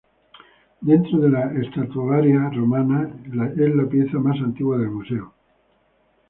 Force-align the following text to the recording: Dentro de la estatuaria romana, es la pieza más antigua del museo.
Dentro 0.81 1.19
de 1.19 1.29
la 1.29 1.53
estatuaria 1.53 2.49
romana, 2.49 3.07
es 3.23 3.75
la 3.75 3.87
pieza 3.87 4.17
más 4.17 4.35
antigua 4.41 4.79
del 4.79 4.89
museo. 4.89 5.31